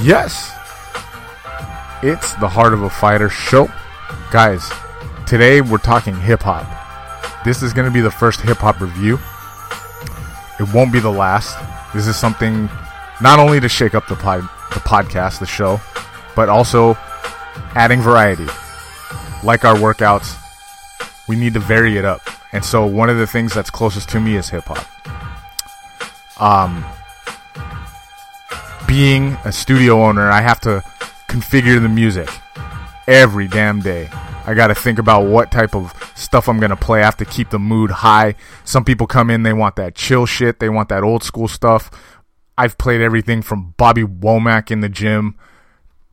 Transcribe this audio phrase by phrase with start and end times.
[0.00, 0.50] Yes,
[2.02, 3.68] it's the Heart of a Fighter show.
[4.32, 4.68] Guys,
[5.24, 6.66] today we're talking hip hop.
[7.44, 9.20] This is going to be the first hip hop review.
[10.58, 11.56] It won't be the last.
[11.94, 12.68] This is something
[13.22, 14.40] not only to shake up the, pod,
[14.72, 15.80] the podcast, the show,
[16.34, 16.94] but also
[17.76, 18.46] adding variety.
[19.44, 20.36] Like our workouts,
[21.28, 22.20] we need to vary it up.
[22.52, 24.90] And so one of the things that's closest to me is hip hop.
[26.40, 26.84] Um,
[28.94, 30.80] being a studio owner, I have to
[31.28, 32.28] configure the music
[33.08, 34.08] every damn day.
[34.46, 37.00] I got to think about what type of stuff I'm going to play.
[37.00, 38.36] I have to keep the mood high.
[38.62, 41.90] Some people come in, they want that chill shit, they want that old school stuff.
[42.56, 45.34] I've played everything from Bobby Womack in the gym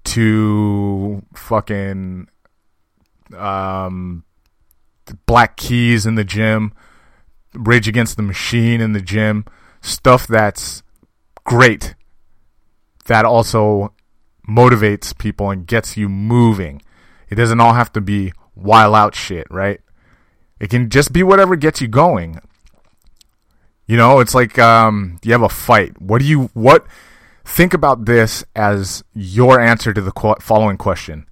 [0.05, 2.29] to fucking
[3.37, 4.23] um,
[5.27, 6.73] Black Keys in the gym,
[7.53, 9.45] Rage Against the Machine in the gym,
[9.81, 10.81] stuff that's
[11.45, 11.93] great
[13.11, 13.93] that also
[14.47, 16.81] motivates people and gets you moving.
[17.29, 19.81] It doesn't all have to be wild out shit, right?
[20.61, 22.39] It can just be whatever gets you going.
[23.85, 26.01] You know, it's like um, you have a fight.
[26.01, 26.85] What do you what?
[27.43, 31.27] Think about this as your answer to the following question: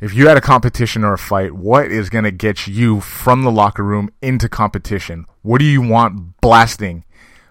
[0.00, 3.42] If you had a competition or a fight, what is going to get you from
[3.42, 5.26] the locker room into competition?
[5.42, 7.04] What do you want blasting,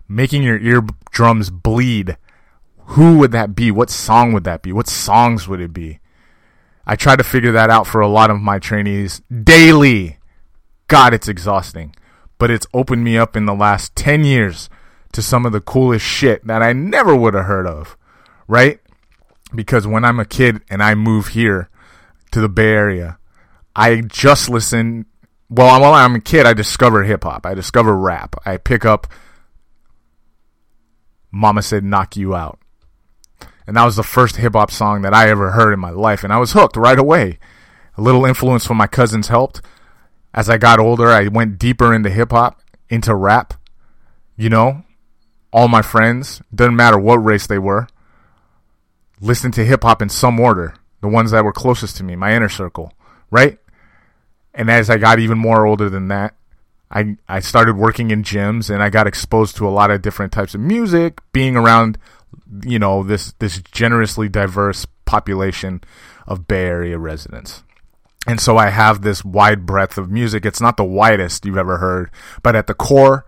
[0.07, 2.17] making your eardrums bleed?
[2.89, 3.69] Who would that be?
[3.69, 4.73] What song would that be?
[4.73, 5.99] What songs would it be?
[6.87, 10.17] I try to figure that out for a lot of my trainees daily.
[10.87, 11.95] God, it's exhausting.
[12.39, 14.71] But it's opened me up in the last 10 years
[15.11, 17.95] to some of the coolest shit that I never would have heard of.
[18.47, 18.79] Right?
[19.53, 21.69] Because when I'm a kid and I move here
[22.31, 23.19] to the Bay Area,
[23.75, 25.05] I just listen.
[25.47, 27.45] Well, while I'm a kid, I discover hip hop.
[27.45, 28.35] I discover rap.
[28.47, 29.05] I pick up
[31.31, 32.59] Mama Said Knock You Out
[33.69, 36.23] and that was the first hip hop song that I ever heard in my life,
[36.23, 37.37] and I was hooked right away.
[37.97, 39.61] A little influence from my cousins helped.
[40.33, 43.53] As I got older, I went deeper into hip hop, into rap.
[44.35, 44.85] You know,
[45.53, 47.87] all my friends, doesn't matter what race they were,
[49.21, 50.73] listened to hip hop in some order.
[51.01, 52.93] The ones that were closest to me, my inner circle,
[53.29, 53.59] right?
[54.51, 56.33] And as I got even more older than that,
[56.89, 60.33] I I started working in gyms and I got exposed to a lot of different
[60.33, 61.99] types of music, being around
[62.63, 65.81] you know this this generously diverse population
[66.27, 67.63] of Bay Area residents.
[68.27, 70.45] And so I have this wide breadth of music.
[70.45, 72.11] It's not the widest you've ever heard,
[72.43, 73.25] but at the core,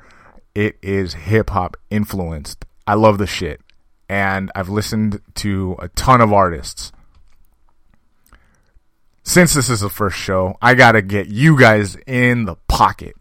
[0.53, 2.65] it is hip hop influenced.
[2.85, 3.61] I love the shit.
[4.09, 6.91] And I've listened to a ton of artists.
[9.23, 13.15] Since this is the first show, I got to get you guys in the pocket,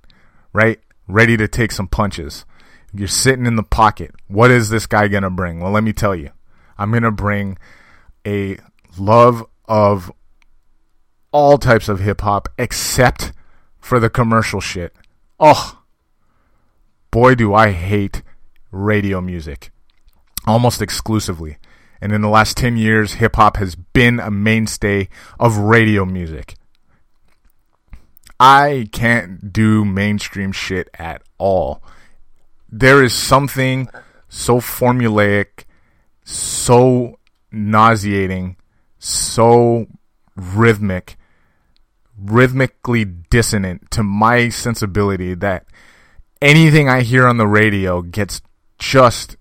[0.53, 0.81] right?
[1.06, 2.44] Ready to take some punches.
[2.93, 4.12] You're sitting in the pocket.
[4.27, 5.61] What is this guy going to bring?
[5.61, 6.31] Well, let me tell you.
[6.77, 7.59] I'm going to bring
[8.27, 8.59] a
[8.99, 10.11] love of
[11.33, 13.33] all types of hip hop except
[13.79, 14.95] for the commercial shit.
[15.39, 15.81] Oh,
[17.11, 18.23] boy, do I hate
[18.71, 19.71] radio music
[20.47, 21.59] almost exclusively.
[22.00, 25.09] And in the last 10 years, hip hop has been a mainstay
[25.39, 26.55] of radio music.
[28.39, 31.83] I can't do mainstream shit at all
[32.70, 33.88] there is something
[34.28, 35.64] so formulaic,
[36.25, 37.19] so
[37.50, 38.56] nauseating,
[38.98, 39.86] so
[40.36, 41.16] rhythmic,
[42.19, 45.66] rhythmically dissonant to my sensibility that
[46.41, 48.41] anything I hear on the radio gets
[48.78, 49.37] just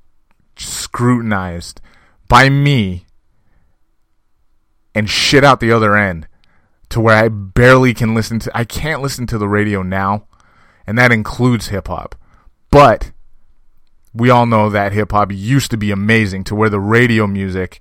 [0.58, 1.82] scrutinized
[2.28, 3.06] by me
[4.94, 6.28] and shit out the other end
[6.90, 10.28] to where I barely can listen to I can't listen to the radio now
[10.86, 12.16] and that includes hip hop.
[12.72, 13.12] But
[14.14, 17.80] we all know that hip hop used to be amazing to where the radio music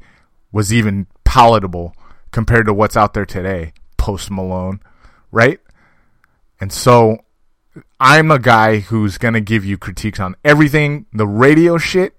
[0.53, 1.95] was even palatable
[2.31, 4.81] compared to what's out there today, Post Malone,
[5.31, 5.61] right?
[6.61, 7.19] And so
[8.01, 12.15] I'm a guy who's going to give you critiques on everything, the radio shit,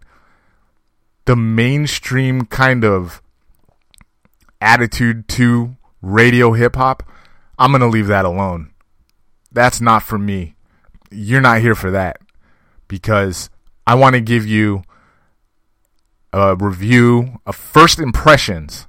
[1.25, 3.21] the mainstream kind of
[4.61, 7.03] attitude to radio hip hop.
[7.57, 8.71] I'm going to leave that alone.
[9.51, 10.55] That's not for me.
[11.11, 12.19] You're not here for that
[12.87, 13.49] because
[13.89, 14.83] I want to give you
[16.31, 18.85] a review of first impressions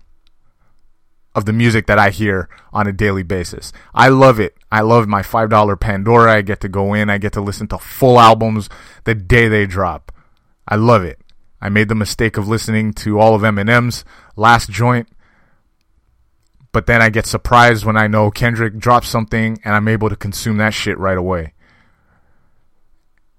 [1.34, 3.72] of the music that I hear on a daily basis.
[3.94, 4.58] I love it.
[4.70, 6.34] I love my $5 Pandora.
[6.34, 8.68] I get to go in, I get to listen to full albums
[9.04, 10.12] the day they drop.
[10.68, 11.18] I love it.
[11.62, 14.04] I made the mistake of listening to all of Eminem's
[14.36, 15.08] last joint,
[16.72, 20.16] but then I get surprised when I know Kendrick drops something and I'm able to
[20.16, 21.54] consume that shit right away.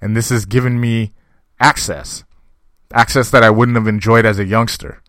[0.01, 1.13] And this has given me
[1.61, 2.25] access.
[2.93, 5.01] Access that I wouldn't have enjoyed as a youngster.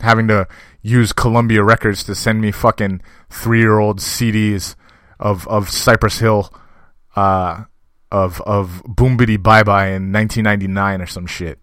[0.00, 0.48] having to
[0.82, 3.00] use Columbia Records to send me fucking
[3.30, 4.74] three year old CDs
[5.20, 6.52] of of Cypress Hill,
[7.14, 7.64] uh,
[8.10, 11.60] of of Boom Biddy Bye Bye in 1999 or some shit,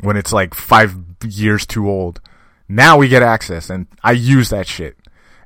[0.00, 2.20] when it's like five years too old.
[2.66, 4.96] Now we get access, and I use that shit,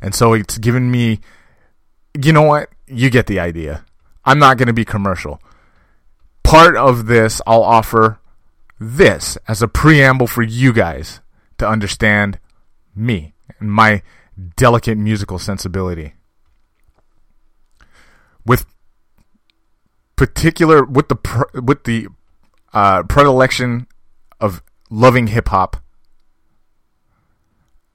[0.01, 1.21] and so it's given me.
[2.15, 2.71] You know what?
[2.87, 3.85] You get the idea.
[4.25, 5.41] I'm not going to be commercial.
[6.49, 8.21] Part of this, I'll offer
[8.81, 11.21] this as a preamble for you guys
[11.59, 12.39] to understand
[12.95, 14.03] me and my
[14.57, 16.15] delicate musical sensibility.
[18.47, 18.65] With
[20.17, 22.09] particular with the with the
[22.73, 23.87] uh, predilection
[24.41, 25.77] of loving hip hop,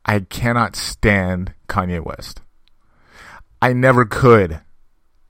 [0.06, 2.42] I cannot stand Kanye West.
[3.64, 4.62] I never could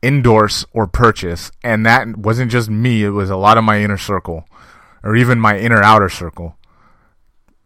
[0.03, 3.97] endorse or purchase, and that wasn't just me, it was a lot of my inner
[3.97, 4.47] circle,
[5.01, 6.57] or even my inner outer circle.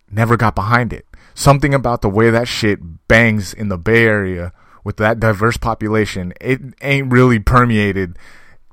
[0.09, 1.05] Never got behind it.
[1.33, 4.53] Something about the way that shit bangs in the Bay Area
[4.83, 8.17] with that diverse population, it ain't really permeated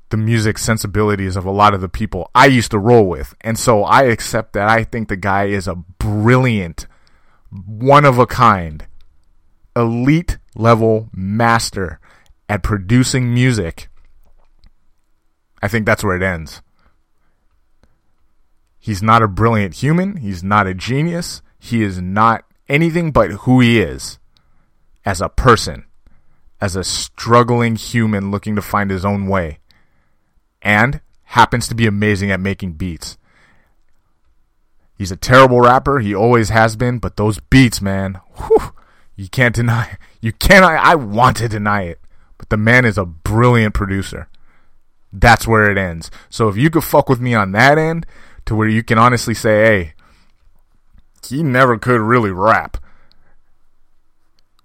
[0.09, 3.35] the music sensibilities of a lot of the people I used to roll with.
[3.41, 6.87] And so I accept that I think the guy is a brilliant,
[7.49, 8.85] one of a kind,
[9.75, 11.99] elite level master
[12.47, 13.89] at producing music,
[15.61, 16.61] I think that's where it ends.
[18.79, 20.17] He's not a brilliant human.
[20.17, 21.41] He's not a genius.
[21.57, 24.19] He is not anything but who he is
[25.03, 25.85] as a person,
[26.61, 29.59] as a struggling human looking to find his own way,
[30.61, 33.17] and happens to be amazing at making beats.
[34.97, 35.99] He's a terrible rapper.
[35.99, 38.71] He always has been, but those beats, man, whew,
[39.15, 39.97] you can't deny.
[40.21, 40.73] You cannot.
[40.73, 41.99] I want to deny it.
[42.37, 44.27] But the man is a brilliant producer.
[45.11, 46.11] That's where it ends.
[46.29, 48.05] So if you could fuck with me on that end,
[48.45, 49.93] to where you can honestly say, hey,
[51.27, 52.77] he never could really rap.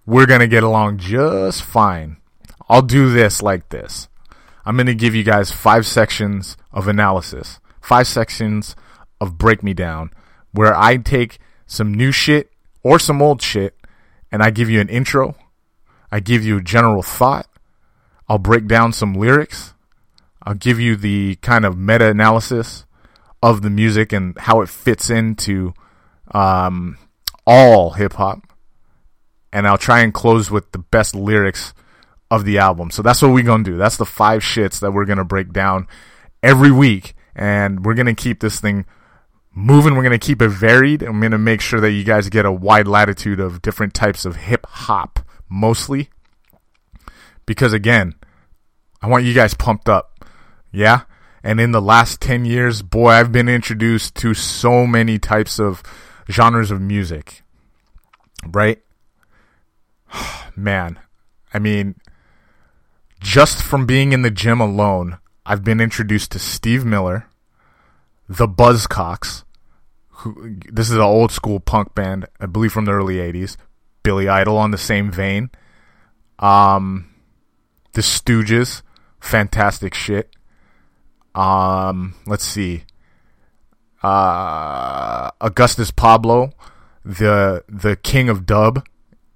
[0.05, 2.17] We're going to get along just fine.
[2.69, 4.08] I'll do this like this.
[4.64, 8.76] I'm going to give you guys five sections of analysis, five sections
[9.20, 10.11] of break me down,
[10.52, 12.52] where I take some new shit
[12.82, 13.76] or some old shit,
[14.31, 15.34] and I give you an intro.
[16.12, 17.46] I give you a general thought.
[18.30, 19.74] I'll break down some lyrics.
[20.44, 22.86] I'll give you the kind of meta analysis
[23.42, 25.74] of the music and how it fits into
[26.30, 26.96] um,
[27.44, 28.42] all hip hop.
[29.52, 31.74] And I'll try and close with the best lyrics
[32.30, 32.92] of the album.
[32.92, 33.76] So that's what we're going to do.
[33.76, 35.88] That's the five shits that we're going to break down
[36.40, 37.14] every week.
[37.34, 38.86] And we're going to keep this thing
[39.52, 39.96] moving.
[39.96, 41.02] We're going to keep it varied.
[41.02, 44.24] I'm going to make sure that you guys get a wide latitude of different types
[44.24, 45.18] of hip hop,
[45.48, 46.10] mostly.
[47.44, 48.14] Because again,
[49.02, 50.25] I want you guys pumped up.
[50.73, 51.02] Yeah?
[51.43, 55.82] And in the last 10 years, boy, I've been introduced to so many types of
[56.31, 57.43] genres of music.
[58.47, 58.82] Right?
[60.56, 60.99] Man,
[61.55, 61.97] I mean,
[63.20, 67.26] just from being in the gym alone, I've been introduced to Steve Miller,
[68.29, 69.44] the Buzzcocks,
[70.08, 73.56] who this is an old school punk band, I believe from the early 80s.
[74.02, 75.50] Billy Idol on the same vein.
[76.38, 77.11] Um,
[77.93, 78.82] the Stooges,
[79.20, 80.34] fantastic shit.
[81.34, 82.84] Um, let's see.
[84.02, 86.52] Uh, Augustus Pablo,
[87.05, 88.87] the the king of dub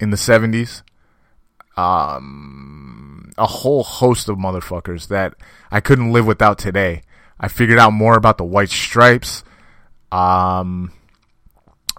[0.00, 0.82] in the seventies.
[1.76, 5.34] Um, a whole host of motherfuckers that
[5.70, 7.02] I couldn't live without today.
[7.38, 9.42] I figured out more about the White Stripes.
[10.12, 10.92] Um,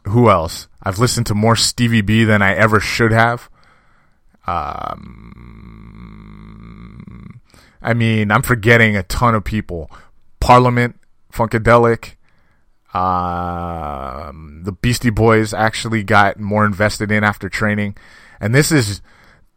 [0.06, 0.68] who else?
[0.82, 3.50] I've listened to more Stevie B than I ever should have.
[4.48, 5.55] Um,
[7.86, 9.92] I mean, I'm forgetting a ton of people.
[10.40, 11.00] Parliament,
[11.32, 12.16] Funkadelic,
[12.96, 17.96] um, the Beastie Boys actually got more invested in after training,
[18.40, 19.02] and this is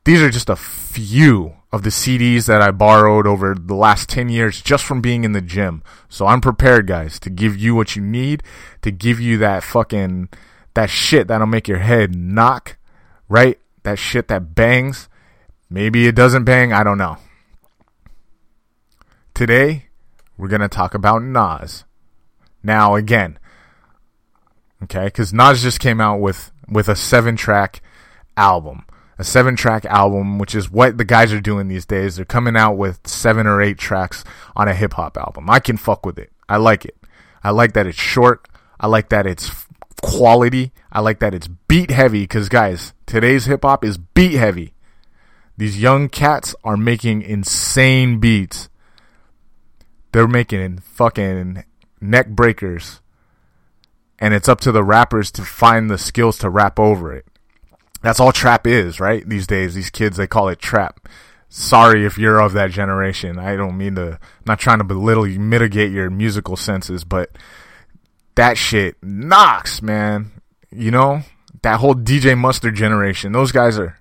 [0.05, 4.29] these are just a few of the CDs that I borrowed over the last 10
[4.29, 5.83] years just from being in the gym.
[6.09, 8.43] So I'm prepared, guys, to give you what you need,
[8.83, 10.31] to give you that fucking,
[10.75, 12.79] that shit that'll make your head knock,
[13.29, 13.59] right?
[13.83, 15.11] That shit that bangs.
[15.69, 17.19] Maybe it doesn't bang, I don't know.
[19.39, 19.85] Today,
[20.37, 21.85] we're going to talk about Nas.
[22.61, 23.39] Now, again,
[24.83, 27.81] okay, because Nas just came out with, with a seven track
[28.37, 28.85] album
[29.17, 32.17] a seven track album, which is what the guys are doing these days.
[32.17, 34.25] They're coming out with seven or eight tracks
[34.57, 35.49] on a hip hop album.
[35.49, 36.33] I can fuck with it.
[36.49, 36.97] I like it.
[37.45, 38.49] I like that it's short.
[38.81, 39.53] I like that it's
[40.03, 40.73] quality.
[40.91, 44.75] I like that it's beat heavy because guys, today's hip hop is beat heavy.
[45.57, 48.69] These young cats are making insane beats.
[50.13, 51.65] They're making fucking
[52.01, 53.01] neck breakers.
[54.19, 57.25] and it's up to the rappers to find the skills to rap over it.
[58.03, 59.29] That's all trap is, right?
[59.29, 61.09] These days, these kids they call it trap.
[61.49, 63.39] Sorry if you're of that generation.
[63.39, 64.13] I don't mean to.
[64.13, 67.31] I'm not trying to belittle you, mitigate your musical senses, but
[68.35, 70.33] that shit knocks, man.
[70.71, 71.23] You know
[71.63, 73.33] that whole DJ Mustard generation.
[73.33, 73.99] Those guys are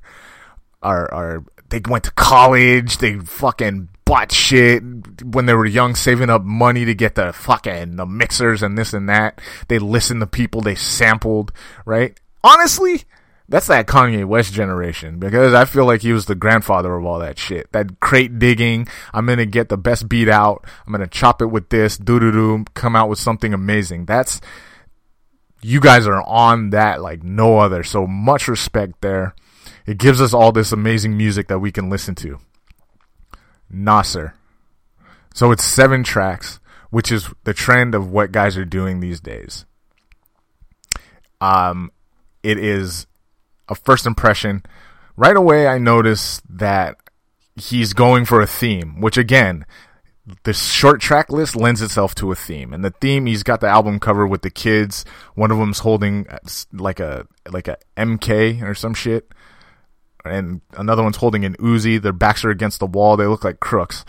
[0.82, 2.98] are are they went to college.
[2.98, 4.82] They fucking bought shit
[5.24, 8.94] when they were young, saving up money to get the fucking the mixers and this
[8.94, 9.40] and that.
[9.68, 11.52] They listened to people they sampled,
[11.86, 12.18] right?
[12.44, 13.04] Honestly,
[13.50, 17.20] that's that Kanye West generation because I feel like he was the grandfather of all
[17.20, 17.72] that shit.
[17.74, 18.88] That crate digging.
[19.14, 20.66] I'm gonna get the best beat out.
[20.86, 21.98] I'm gonna chop it with this.
[21.98, 22.66] Doo doo doo.
[22.74, 24.06] Come out with something amazing.
[24.06, 24.40] That's
[25.62, 27.84] you guys are on that like no other.
[27.84, 29.36] So much respect there.
[29.86, 32.40] It gives us all this amazing music that we can listen to.
[33.70, 34.34] Nasir.
[35.34, 36.60] So it's seven tracks,
[36.90, 39.66] which is the trend of what guys are doing these days.
[41.40, 41.92] Um,
[42.44, 43.08] it is
[43.70, 44.64] a first impression.
[45.16, 46.98] Right away, I noticed that
[47.56, 49.66] he's going for a theme, which again,
[50.44, 53.68] the short track list lends itself to a theme, and the theme he's got the
[53.68, 55.06] album cover with the kids.
[55.36, 56.40] One of them's holding uh,
[56.74, 59.32] like a like a MK or some shit,
[60.27, 62.01] and another one's holding an Uzi.
[62.01, 63.17] Their backs are against the wall.
[63.17, 64.05] They look like crooks.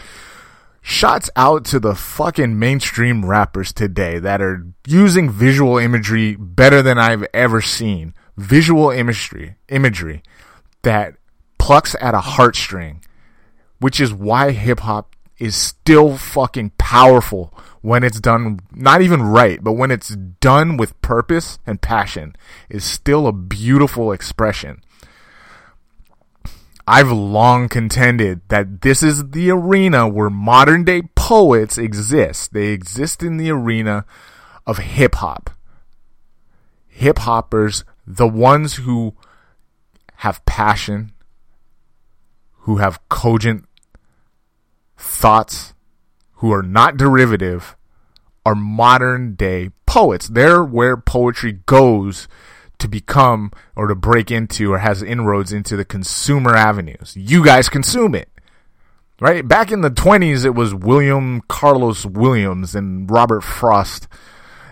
[0.81, 6.99] Shots out to the fucking mainstream rappers today that are using visual imagery better than
[6.99, 8.15] I've ever seen.
[8.37, 10.23] Visual imagery, imagery
[10.83, 11.17] that
[11.59, 13.03] plucks at a heartstring,
[13.81, 19.63] which is why hip hop is still fucking powerful when it's done not even right,
[19.63, 22.35] but when it's done with purpose and passion
[22.69, 24.83] is still a beautiful expression.
[26.91, 32.55] I've long contended that this is the arena where modern day poets exist.
[32.55, 34.07] They exist in the arena
[34.67, 35.51] of hip hop.
[36.87, 39.15] Hip hoppers, the ones who
[40.17, 41.13] have passion,
[42.61, 43.67] who have cogent
[44.97, 45.75] thoughts,
[46.37, 47.77] who are not derivative,
[48.47, 50.27] are modern day poets.
[50.27, 52.29] They're where poetry goes
[52.79, 57.15] to become or to break into or has inroads into the consumer avenues.
[57.17, 58.29] You guys consume it.
[59.21, 59.47] Right?
[59.47, 64.07] Back in the 20s, it was William Carlos Williams and Robert Frost.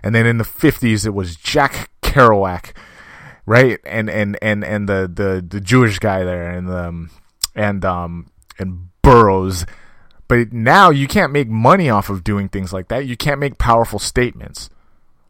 [0.05, 2.73] And then in the 50s, it was Jack Kerouac.
[3.45, 3.81] Right?
[3.85, 7.11] And, and, and, and the, the, the Jewish guy there and, um,
[7.57, 9.67] and, um, and Burroughs.
[10.29, 13.07] But now you can't make money off of doing things like that.
[13.07, 14.71] You can't make powerful statements.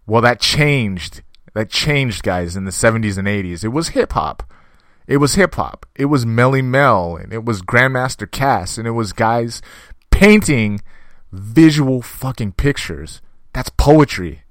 [0.07, 1.23] Well, that changed
[1.57, 3.65] that changed guys in the 70s and 80s.
[3.65, 4.43] It was hip hop.
[5.07, 5.87] It was hip hop.
[5.95, 9.63] It was Melle Mel and it was Grandmaster Caz and it was guys
[10.11, 10.83] painting
[11.33, 13.23] visual fucking pictures.
[13.55, 14.43] That's poetry.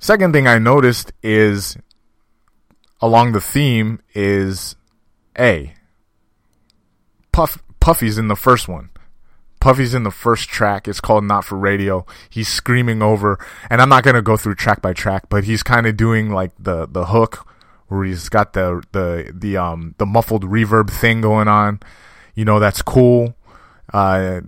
[0.00, 1.76] Second thing I noticed is
[3.00, 4.74] along the theme is
[5.38, 5.74] A.
[7.30, 8.90] Puff Puffy's in the first one.
[9.60, 10.86] Puffy's in the first track.
[10.86, 12.06] It's called Not for Radio.
[12.30, 13.38] He's screaming over,
[13.70, 16.52] and I'm not gonna go through track by track, but he's kind of doing like
[16.58, 17.46] the the hook
[17.88, 21.80] where he's got the the the um the muffled reverb thing going on.
[22.34, 23.34] You know that's cool.
[23.92, 24.40] Uh,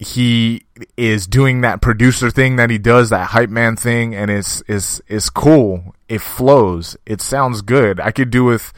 [0.00, 0.62] he
[0.96, 5.02] is doing that producer thing that he does, that hype man thing, and it's is
[5.08, 5.94] is cool.
[6.08, 6.96] It flows.
[7.04, 8.00] It sounds good.
[8.00, 8.72] I could do with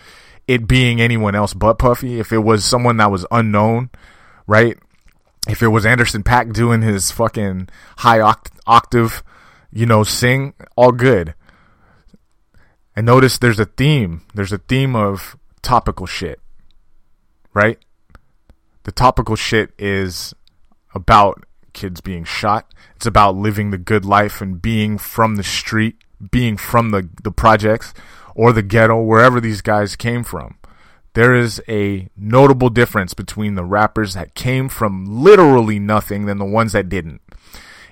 [0.48, 2.18] it being anyone else but Puffy.
[2.18, 3.90] If it was someone that was unknown,
[4.48, 4.76] right?
[5.48, 7.68] If it was Anderson .Paak doing his fucking
[7.98, 9.22] high oct- octave,
[9.72, 11.34] you know, sing, all good.
[12.94, 14.22] And notice there's a theme.
[14.34, 16.40] There's a theme of topical shit.
[17.54, 17.78] Right?
[18.84, 20.34] The topical shit is
[20.94, 22.72] about kids being shot.
[22.96, 25.96] It's about living the good life and being from the street,
[26.30, 27.94] being from the, the projects
[28.34, 30.56] or the ghetto, wherever these guys came from
[31.14, 36.44] there is a notable difference between the rappers that came from literally nothing than the
[36.44, 37.20] ones that didn't.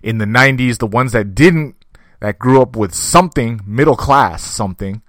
[0.02, 1.76] In the 90s, the ones that didn't,
[2.20, 5.02] that grew up with something, middle class something,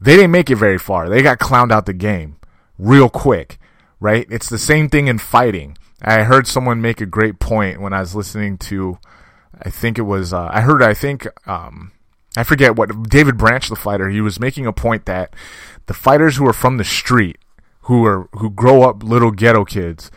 [0.00, 1.08] they didn't make it very far.
[1.08, 2.36] They got clowned out the game
[2.78, 3.58] real quick,
[4.00, 4.26] right?
[4.30, 5.76] It's the same thing in fighting.
[6.00, 8.98] I heard someone make a great point when I was listening to,
[9.62, 11.92] I think it was, uh, I heard, I think, um,
[12.36, 15.34] I forget what, David Branch, the fighter, he was making a point that
[15.86, 17.38] the fighters who are from the street,
[17.82, 20.10] who are who grow up little ghetto kids,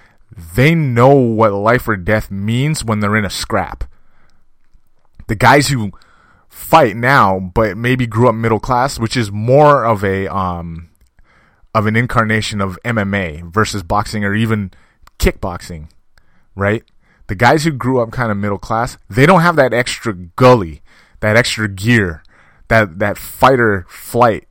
[0.55, 3.85] they know what life or death means when they're in a scrap.
[5.27, 5.91] The guys who
[6.47, 10.89] fight now, but maybe grew up middle class, which is more of a um
[11.73, 14.71] of an incarnation of MMA versus boxing or even
[15.19, 15.89] kickboxing,
[16.55, 16.83] right?
[17.27, 20.81] The guys who grew up kind of middle class, they don't have that extra gully,
[21.19, 22.23] that extra gear,
[22.67, 24.47] that that fighter flight,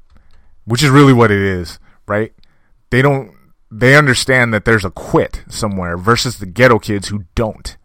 [0.64, 2.32] which is really what it is, right?
[2.94, 3.32] They don't
[3.72, 7.76] they understand that there's a quit somewhere versus the ghetto kids who don't.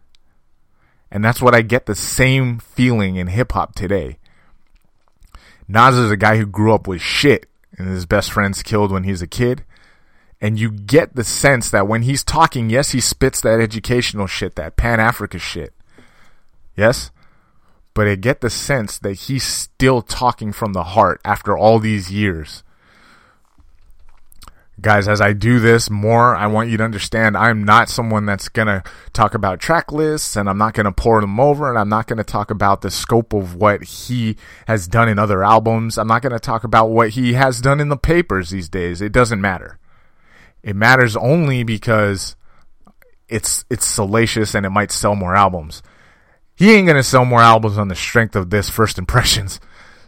[1.10, 4.18] And that's what I get the same feeling in hip hop today.
[5.66, 9.02] Nas is a guy who grew up with shit and his best friend's killed when
[9.02, 9.64] he's a kid.
[10.40, 14.54] And you get the sense that when he's talking, yes, he spits that educational shit,
[14.54, 15.74] that Pan Africa shit.
[16.76, 17.10] Yes?
[17.94, 22.12] But I get the sense that he's still talking from the heart after all these
[22.12, 22.62] years
[24.80, 28.48] guys, as I do this more, I want you to understand I'm not someone that's
[28.48, 28.82] going to
[29.12, 32.06] talk about track lists and I'm not going to pour them over and I'm not
[32.06, 35.98] going to talk about the scope of what he has done in other albums.
[35.98, 39.00] I'm not going to talk about what he has done in the papers these days.
[39.00, 39.78] It doesn't matter.
[40.62, 42.36] It matters only because
[43.28, 45.82] it's it's salacious and it might sell more albums.
[46.54, 49.60] He ain't going to sell more albums on the strength of this first impressions.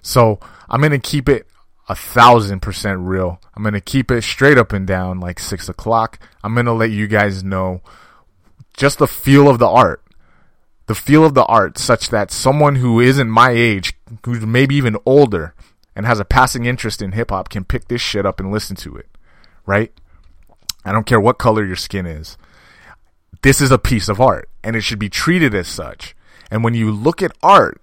[0.03, 1.47] So, I'm going to keep it
[1.89, 3.41] a thousand percent real.
[3.55, 6.19] I'm gonna keep it straight up and down like six o'clock.
[6.43, 7.83] I'm gonna let you guys know
[8.77, 10.03] just the feel of the art.
[10.87, 14.97] The feel of the art such that someone who isn't my age, who's maybe even
[15.07, 15.55] older
[15.95, 18.77] and has a passing interest in hip hop can pick this shit up and listen
[18.77, 19.09] to it.
[19.67, 19.93] Right?
[20.85, 22.37] I don't care what color your skin is.
[23.43, 26.15] This is a piece of art and it should be treated as such.
[26.51, 27.81] And when you look at art,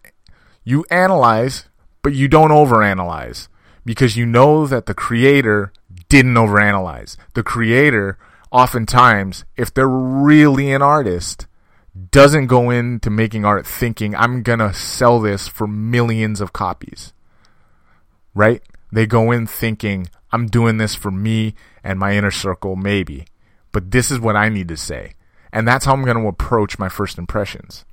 [0.63, 1.65] you analyze,
[2.01, 3.47] but you don't overanalyze
[3.85, 5.71] because you know that the creator
[6.09, 7.17] didn't overanalyze.
[7.33, 8.17] The creator,
[8.51, 11.47] oftentimes, if they're really an artist,
[12.11, 17.13] doesn't go into making art thinking, I'm going to sell this for millions of copies.
[18.33, 18.61] Right?
[18.91, 23.25] They go in thinking, I'm doing this for me and my inner circle, maybe.
[23.71, 25.13] But this is what I need to say.
[25.51, 27.85] And that's how I'm going to approach my first impressions.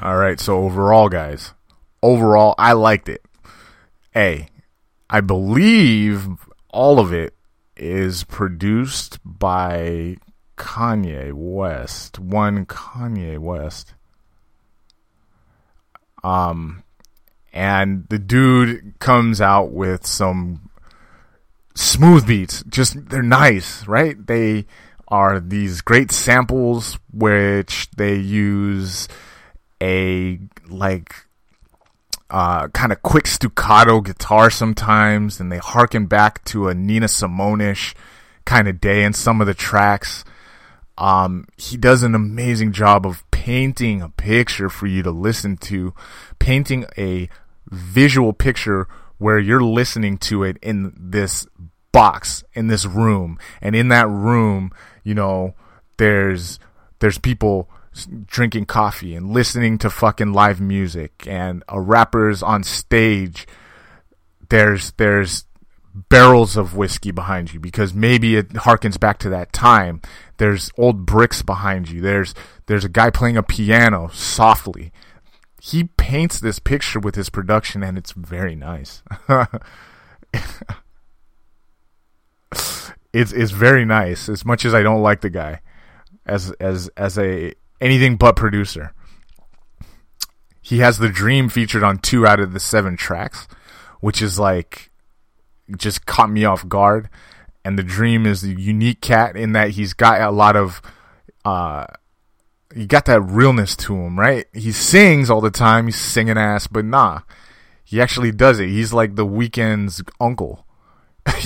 [0.00, 1.54] All right, so overall, guys,
[2.02, 3.24] overall, I liked it.
[4.14, 4.48] A,
[5.10, 6.28] I believe
[6.68, 7.34] all of it
[7.76, 10.16] is produced by
[10.56, 13.94] Kanye West, one Kanye West.
[16.22, 16.84] Um,
[17.52, 20.70] and the dude comes out with some
[21.74, 22.62] smooth beats.
[22.68, 24.26] Just they're nice, right?
[24.26, 24.66] They
[25.08, 29.08] are these great samples which they use
[29.82, 30.38] a
[30.68, 31.14] like
[32.30, 37.94] uh, kind of quick staccato guitar sometimes, and they harken back to a Nina Simone-ish
[38.44, 40.24] kind of day in some of the tracks.
[40.96, 45.94] Um, he does an amazing job of painting a picture for you to listen to,
[46.38, 47.28] painting a
[47.70, 48.88] visual picture
[49.18, 51.46] where you're listening to it in this
[51.92, 54.70] box, in this room, and in that room,
[55.02, 55.54] you know,
[55.96, 56.58] there's
[56.98, 57.70] there's people
[58.06, 63.46] drinking coffee and listening to fucking live music and a rapper's on stage
[64.48, 65.44] there's there's
[66.08, 70.00] barrels of whiskey behind you because maybe it harkens back to that time
[70.36, 72.34] there's old bricks behind you there's
[72.68, 74.92] there's a guy playing a piano softly.
[75.60, 79.02] He paints this picture with his production and it's very nice.
[83.10, 85.62] It's it's very nice as much as I don't like the guy
[86.26, 88.92] as as as a anything but producer.
[90.60, 93.48] He has The-Dream featured on two out of the seven tracks,
[94.00, 94.90] which is like
[95.76, 97.08] just caught me off guard.
[97.64, 100.82] And The-Dream is the unique cat in that he's got a lot of
[101.44, 101.86] uh
[102.74, 104.46] he got that realness to him, right?
[104.52, 107.20] He sings all the time, he's singing ass, but nah.
[107.82, 108.68] He actually does it.
[108.68, 110.66] He's like the Weeknd's uncle.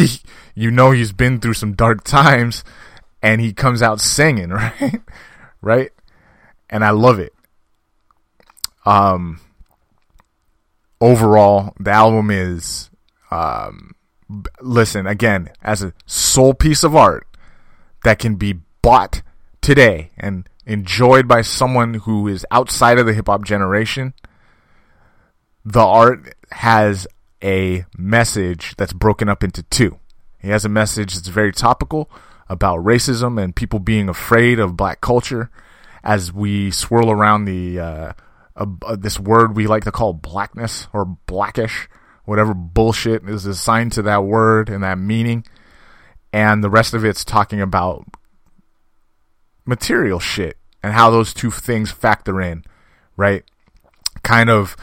[0.54, 2.64] you know he's been through some dark times
[3.22, 5.00] and he comes out singing, right?
[5.60, 5.92] right?
[6.72, 7.34] And I love it.
[8.84, 9.40] Um,
[11.00, 12.90] overall, the album is,
[13.30, 13.94] um,
[14.62, 17.26] listen again as a sole piece of art
[18.04, 19.22] that can be bought
[19.60, 24.14] today and enjoyed by someone who is outside of the hip hop generation.
[25.64, 27.06] The art has
[27.44, 29.98] a message that's broken up into two.
[30.38, 32.10] He has a message that's very topical
[32.48, 35.50] about racism and people being afraid of black culture
[36.04, 38.12] as we swirl around the uh,
[38.56, 41.88] uh, this word we like to call blackness or blackish,
[42.24, 45.44] whatever bullshit is assigned to that word and that meaning,
[46.32, 48.04] and the rest of it's talking about
[49.64, 52.64] material shit and how those two things factor in,
[53.16, 53.44] right?
[54.22, 54.76] Kind of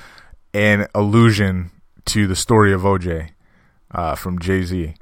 [0.53, 1.71] an allusion
[2.05, 3.31] to the story of OJ.
[3.91, 4.93] uh, from Jay Z.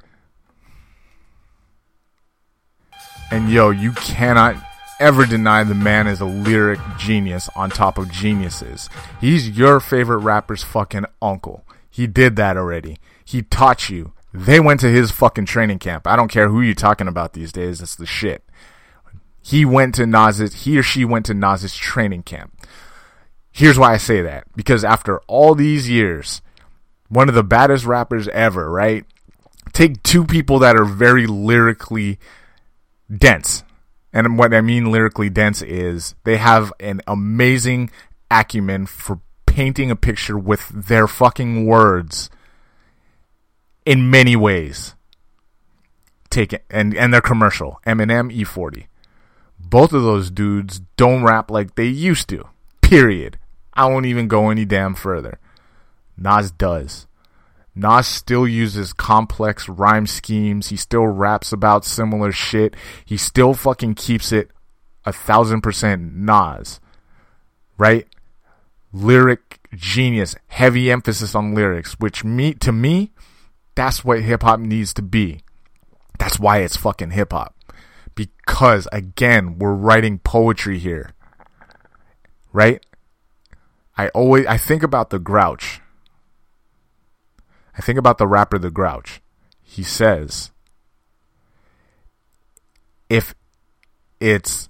[3.31, 4.55] And yo, you cannot
[4.99, 8.89] ever deny the man is a lyric genius on top of geniuses.
[9.21, 11.65] He's your favorite rapper's fucking uncle.
[11.89, 12.97] He did that already.
[13.25, 14.13] He taught you.
[14.33, 16.05] They went to his fucking training camp.
[16.05, 17.81] I don't care who you're talking about these days.
[17.81, 18.43] It's the shit.
[19.41, 22.53] He went to Nas's, he or she went to Nas's training camp.
[23.51, 24.45] Here's why I say that.
[24.55, 26.41] Because after all these years,
[27.09, 29.05] one of the baddest rappers ever, right?
[29.73, 32.19] Take two people that are very lyrically
[33.15, 33.63] dense.
[34.13, 37.91] And what I mean lyrically dense is they have an amazing
[38.31, 42.29] acumen for painting a picture with their fucking words
[43.85, 44.95] in many ways.
[46.29, 47.79] Take it and and they're commercial.
[47.85, 48.87] Eminem E-40.
[49.59, 52.45] Both of those dudes don't rap like they used to.
[52.81, 53.39] Period.
[53.73, 55.39] I won't even go any damn further.
[56.17, 57.06] Nas does.
[57.77, 60.69] Nas still uses complex rhyme schemes.
[60.69, 62.75] He still raps about similar shit.
[63.05, 64.49] He still fucking keeps it
[65.05, 66.79] a thousand percent Nas.
[67.77, 68.07] Right?
[68.91, 70.35] Lyric genius.
[70.47, 73.11] Heavy emphasis on lyrics, which me, to me,
[73.75, 75.41] that's what hip hop needs to be.
[76.17, 77.55] That's why it's fucking hip hop.
[78.15, 81.11] Because again, we're writing poetry here.
[82.51, 82.83] Right?
[83.95, 85.79] I always, I think about the grouch
[87.77, 89.21] I think about the rapper The Grouch.
[89.61, 90.51] He says,
[93.09, 93.35] if
[94.19, 94.69] it's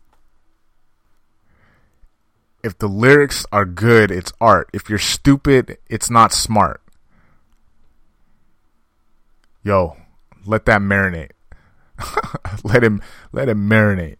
[2.64, 4.70] if the lyrics are good, it's art.
[4.74, 6.82] If you're stupid, it's not smart.
[9.64, 9.96] Yo,
[10.46, 11.32] let that marinate.
[12.64, 14.18] let him let him marinate.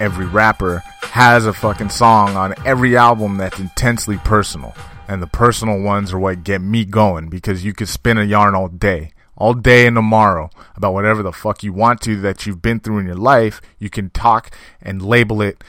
[0.00, 4.74] Every rapper has a fucking song on every album that's intensely personal
[5.08, 8.54] and the personal ones are what get me going because you could spin a yarn
[8.54, 12.62] all day all day and tomorrow about whatever the fuck you want to that you've
[12.62, 13.60] been through in your life.
[13.78, 15.64] You can talk and label it.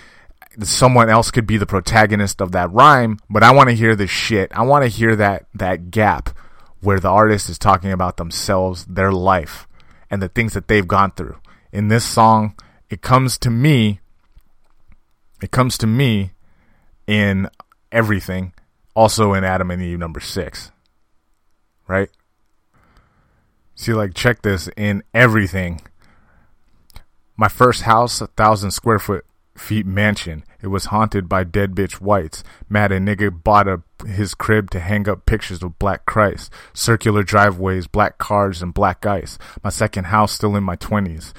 [0.62, 4.06] Someone else could be the protagonist of that rhyme but i want to hear the
[4.06, 4.52] shit.
[4.54, 6.30] I want to hear that that gap
[6.82, 9.68] where the artist is talking about themselves their life
[10.12, 11.38] and the things that they've gone through.
[11.72, 12.56] In this song
[12.90, 14.02] it comes to me
[15.42, 16.34] it comes to me
[17.08, 17.50] in
[17.92, 18.54] everything
[18.96, 20.72] also in Adam and Eve number six.
[21.88, 22.10] Right?
[23.76, 25.82] See, like, check this in everything.
[27.36, 29.26] My first house, a thousand square foot
[29.58, 30.44] feet mansion.
[30.62, 32.44] It was haunted by dead bitch whites.
[32.70, 36.52] Mad a nigga bought a, his crib to hang up pictures of black Christ.
[36.74, 39.38] Circular driveways, black cars, and black ice.
[39.64, 41.34] My second house still in my twenties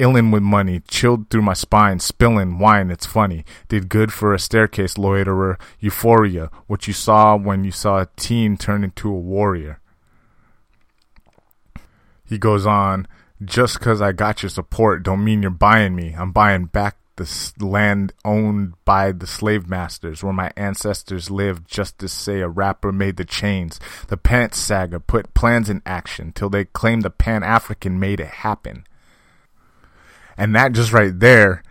[0.00, 3.44] illin' with money, chilled through my spine, spilling wine, it's funny.
[3.68, 8.56] Did good for a staircase loiterer, euphoria, what you saw when you saw a teen
[8.56, 9.80] turn into a warrior.
[12.24, 13.06] He goes on,
[13.44, 16.14] just cause I got your support don't mean you're buying me.
[16.16, 21.98] I'm buying back the land owned by the slave masters where my ancestors lived just
[21.98, 23.78] to say a rapper made the chains.
[24.08, 28.28] The pants saga put plans in action till they claimed the Pan African made it
[28.28, 28.84] happen.
[30.40, 31.62] And that just right there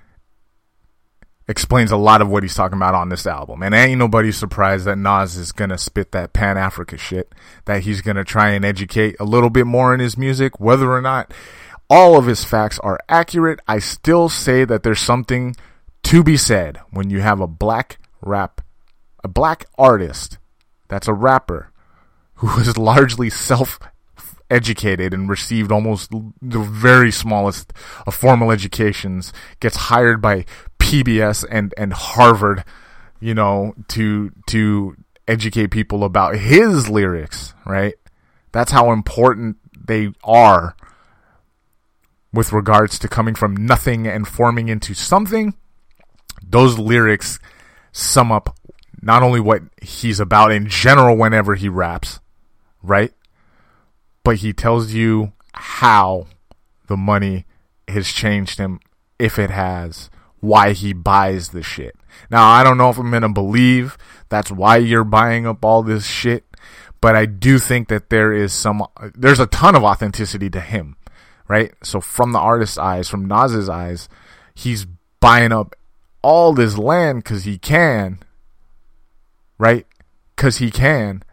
[1.47, 3.63] explains a lot of what he's talking about on this album.
[3.63, 7.34] And ain't nobody surprised that Nas is gonna spit that Pan Africa shit,
[7.65, 11.01] that he's gonna try and educate a little bit more in his music, whether or
[11.01, 11.34] not
[11.89, 13.60] all of his facts are accurate.
[13.67, 15.55] I still say that there's something
[16.03, 18.62] to be said when you have a black rap,
[19.23, 20.38] a black artist
[20.89, 21.71] that's a rapper
[22.36, 23.79] who is largely self
[24.49, 27.73] educated and received almost the very smallest
[28.05, 30.45] of formal educations, gets hired by
[30.79, 32.63] PBS and, and Harvard,
[33.19, 34.95] you know, to, to
[35.27, 37.93] educate people about his lyrics, right?
[38.51, 39.57] That's how important
[39.88, 40.75] they are
[42.33, 45.53] with regards to coming from nothing and forming into something.
[46.43, 47.39] Those lyrics
[47.91, 48.55] sum up
[49.01, 52.19] not only what he's about in general whenever he raps,
[52.83, 53.13] right?
[54.23, 56.27] But he tells you how
[56.88, 57.45] the money
[57.88, 58.79] has changed him,
[59.17, 61.95] if it has, why he buys the shit.
[62.29, 63.97] Now, I don't know if I'm going to believe
[64.29, 66.45] that's why you're buying up all this shit,
[67.01, 68.84] but I do think that there is some,
[69.15, 70.95] there's a ton of authenticity to him,
[71.47, 71.73] right?
[71.84, 74.10] So from the artist's eyes, from Nas's eyes,
[74.53, 74.86] he's
[75.19, 75.75] buying up
[76.21, 78.19] all this land because he can,
[79.58, 79.86] right?
[80.36, 81.23] Because he can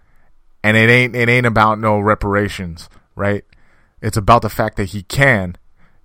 [0.67, 3.45] and it ain't it ain't about no reparations, right?
[4.03, 5.57] It's about the fact that he can.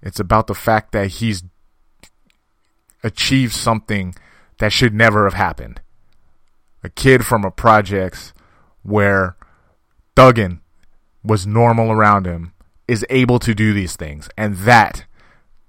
[0.03, 1.43] It's about the fact that he's
[3.03, 4.13] achieved something
[4.59, 5.81] that should never have happened.
[6.83, 8.33] A kid from a projects
[8.83, 9.35] where
[10.13, 10.61] Duggan
[11.23, 12.53] was normal around him
[12.87, 14.29] is able to do these things.
[14.37, 15.05] And that,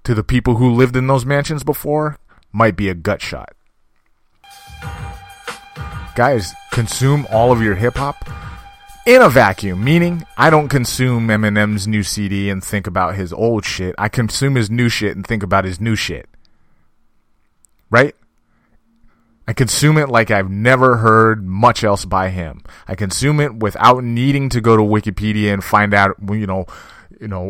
[0.03, 2.19] to the people who lived in those mansions before,
[2.51, 3.55] might be a gut shot.
[6.15, 8.42] Guys, consume all of your hip hop
[9.05, 13.65] in a vacuum, meaning I don't consume Eminem's new CD and think about his old
[13.65, 13.95] shit.
[13.97, 16.29] I consume his new shit and think about his new shit.
[17.89, 18.15] Right?
[19.47, 22.63] I consume it like I've never heard much else by him.
[22.87, 26.65] I consume it without needing to go to Wikipedia and find out, you know,
[27.19, 27.49] you know,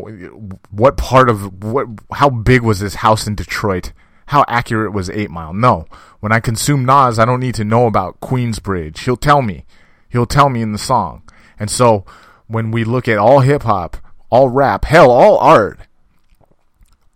[0.70, 3.92] what part of what, how big was this house in Detroit?
[4.26, 5.52] How accurate was Eight Mile?
[5.52, 5.86] No.
[6.20, 8.98] When I consume Nas, I don't need to know about Queensbridge.
[9.00, 9.64] He'll tell me.
[10.08, 11.22] He'll tell me in the song.
[11.58, 12.04] And so
[12.46, 13.96] when we look at all hip hop,
[14.30, 15.78] all rap, hell, all art,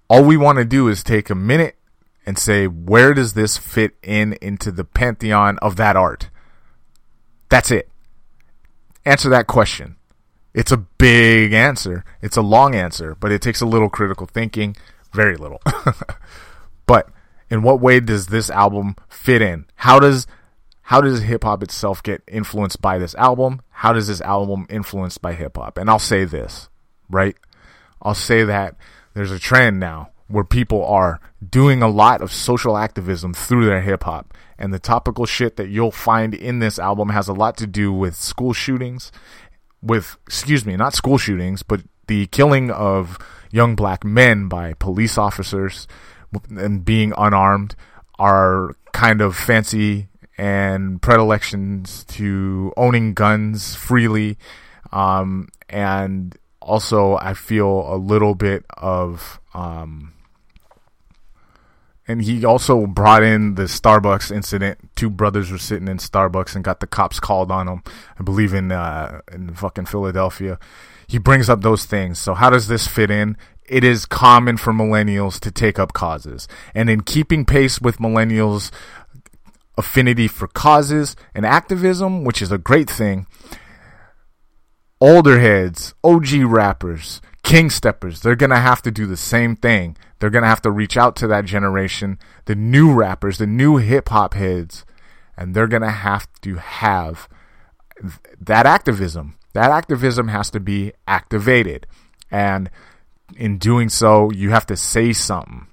[0.09, 1.77] all we want to do is take a minute
[2.25, 6.31] and say, where does this fit in into the pantheon of that art?
[7.49, 7.89] That's it.
[9.05, 9.97] Answer that question.
[10.55, 12.05] It's a big answer.
[12.21, 14.77] It's a long answer, but it takes a little critical thinking.
[15.13, 15.63] Very little.
[16.87, 17.09] but
[17.51, 19.67] in what way does this album fit in?
[19.77, 20.27] How does
[20.89, 23.61] how does hip hop itself get influenced by this album?
[23.69, 25.77] How does this album influenced by hip hop?
[25.77, 26.71] And I'll say this,
[27.11, 27.37] right?
[28.01, 28.75] I'll say that
[29.13, 33.83] there's a trend now where people are doing a lot of social activism through their
[33.83, 34.33] hip hop.
[34.59, 37.93] And the topical shit that you'll find in this album has a lot to do
[37.93, 39.13] with school shootings,
[39.83, 43.19] with, excuse me, not school shootings, but the killing of
[43.51, 45.87] young black men by police officers
[46.49, 47.77] and being unarmed
[48.19, 54.39] are kind of fancy and predilections to owning guns freely.
[54.93, 59.41] Um, and also, I feel a little bit of.
[59.53, 60.15] Um,
[62.07, 64.79] and he also brought in the Starbucks incident.
[64.97, 67.83] Two brothers were sitting in Starbucks and got the cops called on them.
[68.19, 70.59] I believe in uh, in fucking Philadelphia.
[71.07, 72.19] He brings up those things.
[72.19, 73.37] So how does this fit in?
[73.65, 78.71] It is common for millennials to take up causes, and in keeping pace with millennials'
[79.79, 83.27] affinity for causes and activism, which is a great thing.
[85.01, 89.97] Older heads, OG rappers, king steppers, they're going to have to do the same thing.
[90.19, 93.77] They're going to have to reach out to that generation, the new rappers, the new
[93.77, 94.85] hip hop heads,
[95.37, 97.29] and they're going to have to have
[98.41, 99.37] that activism.
[99.53, 101.87] That activism has to be activated.
[102.31, 102.69] And
[103.37, 105.68] in doing so, you have to say something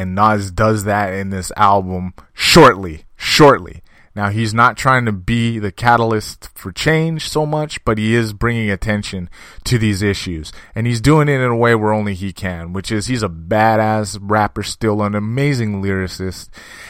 [0.00, 3.82] and Nas does that in this album shortly, shortly.
[4.16, 8.32] Now he's not trying to be the catalyst for change so much, but he is
[8.32, 9.30] bringing attention
[9.64, 12.90] to these issues, and he's doing it in a way where only he can, which
[12.90, 16.48] is he's a badass rapper, still an amazing lyricist,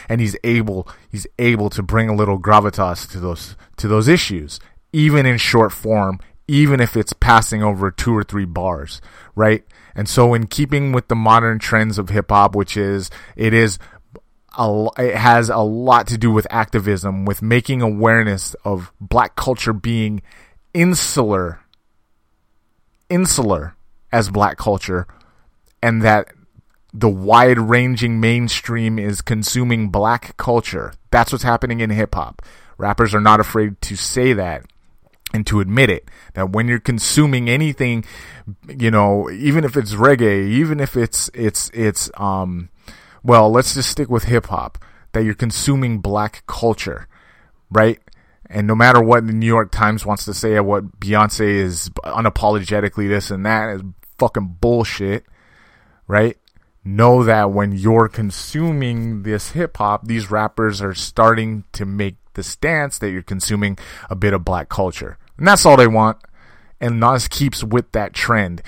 [0.09, 4.59] and he's able he's able to bring a little gravitas to those to those issues,
[4.91, 8.99] even in short form, even if it's passing over two or three bars,
[9.35, 9.63] right?
[9.95, 13.79] And so, in keeping with the modern trends of hip hop, which is it is
[14.57, 19.73] a, it has a lot to do with activism, with making awareness of black culture
[19.73, 20.21] being
[20.73, 21.59] insular,
[23.09, 23.75] insular
[24.11, 25.07] as black culture,
[25.81, 26.33] and that
[26.93, 30.93] the wide ranging mainstream is consuming black culture.
[31.09, 32.41] That's what's happening in hip hop.
[32.77, 34.65] Rappers are not afraid to say that
[35.33, 38.03] and to admit it that when you're consuming anything
[38.67, 42.69] you know even if it's reggae even if it's it's it's um
[43.23, 44.77] well let's just stick with hip hop
[45.13, 47.07] that you're consuming black culture
[47.71, 47.99] right?
[48.47, 51.89] And no matter what the New York Times wants to say or what Beyonce is
[52.03, 53.81] unapologetically this and that is
[54.17, 55.25] fucking bullshit
[56.07, 56.37] right?
[56.83, 62.43] Know that when you're consuming this hip hop these rappers are starting to make the
[62.43, 63.77] stance that you're consuming
[64.09, 66.19] a bit of black culture and that's all they want.
[66.79, 68.61] And Nas keeps with that trend.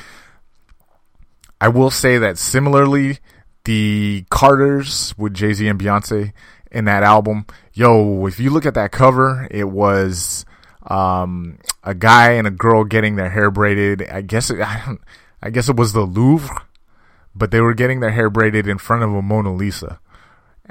[1.62, 3.20] I will say that similarly,
[3.64, 6.34] the Carters with Jay Z and Beyonce
[6.72, 10.48] in that album, yo, if you look at that cover, it was
[10.88, 14.10] um, a guy and a girl getting their hair braided.
[14.10, 14.98] I guess it, I,
[15.44, 16.60] I guess it was the Louvre,
[17.36, 20.00] but they were getting their hair braided in front of a Mona Lisa.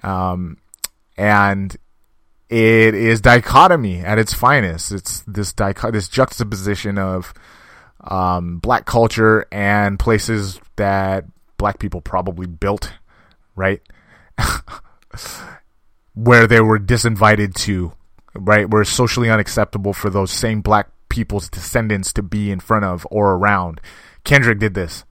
[0.03, 0.57] Um,
[1.17, 1.77] and
[2.53, 4.93] it is dichotomy at its finest.
[4.93, 7.33] It's this dicho- this juxtaposition of
[8.03, 11.25] um, black culture and places that
[11.57, 12.93] black people probably built,
[13.57, 13.81] right?
[16.15, 17.93] Where they were disinvited to,
[18.35, 18.69] right?
[18.69, 23.07] Where it's socially unacceptable for those same black people's descendants to be in front of
[23.11, 23.81] or around.
[24.25, 25.05] Kendrick did this.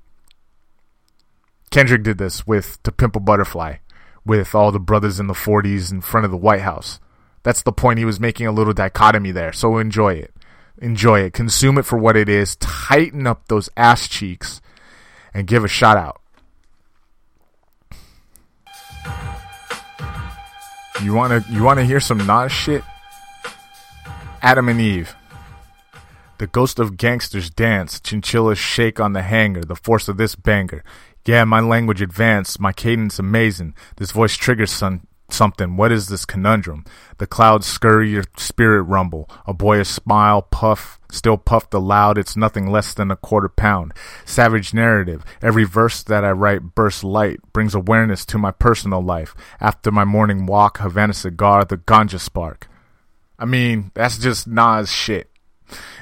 [1.72, 3.78] Kendrick did this with To Pimp a Butterfly,
[4.24, 7.00] with all the brothers in the 40s in front of the White House.
[7.44, 9.54] That's the point he was making a little dichotomy there.
[9.54, 10.34] So enjoy it.
[10.80, 11.34] Enjoy it.
[11.34, 12.56] Consume it for what it is.
[12.58, 14.62] Tighten up those ass cheeks
[15.34, 16.22] and give a shout out.
[21.04, 22.84] You wanna you wanna hear some Nas shit?
[24.42, 25.16] Adam and Eve.
[26.38, 30.84] The ghost of gangsters dance, chinchillas shake on the hanger, the force of this banger.
[31.26, 33.76] Yeah, my language advanced, my cadence amazing.
[33.98, 35.78] This voice triggers some, something.
[35.78, 36.86] What is this conundrum?
[37.18, 39.30] The clouds scurry, your spirit rumble.
[39.46, 42.18] A boyish smile, puff, still puffed aloud.
[42.18, 43.94] It's nothing less than a quarter pound.
[44.26, 45.24] Savage narrative.
[45.42, 49.36] Every verse that I write bursts light, brings awareness to my personal life.
[49.60, 52.68] After my morning walk, Havana cigar, the ganja spark.
[53.38, 55.30] I mean, that's just Nas shit.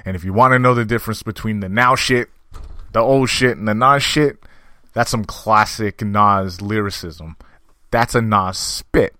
[0.06, 2.30] And if you want to know the difference between the now shit,
[2.92, 4.44] the old shit, and the Nas shit,
[4.94, 7.38] that's some classic Nas lyricism.
[7.92, 9.16] That's a Nas spit.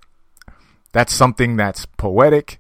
[0.92, 2.60] That's something that's poetic.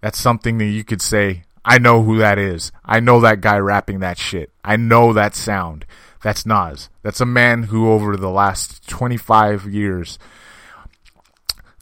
[0.00, 2.72] That's something that you could say, I know who that is.
[2.84, 4.52] I know that guy rapping that shit.
[4.62, 5.86] I know that sound.
[6.22, 6.90] That's Nas.
[7.02, 10.18] That's a man who, over the last 25 years,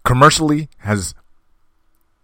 [0.04, 1.14] commercially has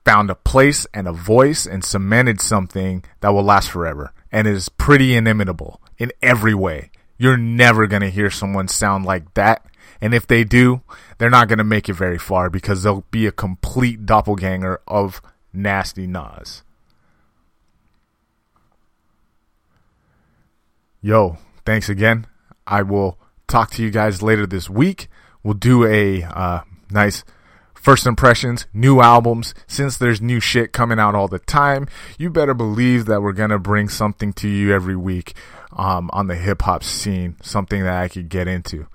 [0.05, 4.69] found a place and a voice and cemented something that will last forever and is
[4.69, 6.91] pretty inimitable in every way.
[7.19, 9.67] You're never going to hear someone sound like that.
[10.01, 10.83] And if they do,
[11.19, 15.21] they're not going to make it very far because they'll be a complete doppelganger of
[15.53, 16.63] Nasty Nas.
[21.01, 22.27] Yo, thanks again.
[22.67, 25.09] I will talk to you guys later this week.
[25.43, 27.25] We'll do a uh, nice
[27.81, 31.87] First impressions, new albums, since there's new shit coming out all the time,
[32.19, 35.35] you better believe that we're gonna bring something to you every week
[35.73, 38.89] um, on the hip hop scene, something that I could get into.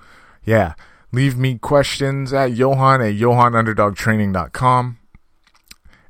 [0.43, 0.73] Yeah,
[1.13, 4.97] leave me questions at Johan at JohanUnderdogTraining.com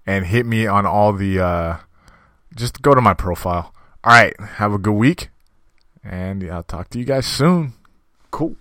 [0.06, 1.78] and hit me on all the, uh,
[2.56, 3.74] just go to my profile.
[4.04, 5.30] All right, have a good week,
[6.04, 7.74] and I'll talk to you guys soon.
[8.32, 8.56] Cool.